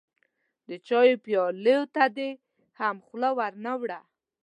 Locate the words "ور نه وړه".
3.37-3.99